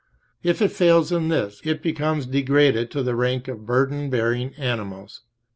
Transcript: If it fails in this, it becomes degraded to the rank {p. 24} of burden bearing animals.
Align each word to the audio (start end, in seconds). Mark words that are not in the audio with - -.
If 0.41 0.63
it 0.63 0.71
fails 0.71 1.11
in 1.11 1.27
this, 1.27 1.61
it 1.63 1.83
becomes 1.83 2.25
degraded 2.25 2.89
to 2.89 3.03
the 3.03 3.13
rank 3.15 3.43
{p. 3.43 3.51
24} 3.51 3.61
of 3.61 3.65
burden 3.67 4.09
bearing 4.09 4.55
animals. 4.55 5.21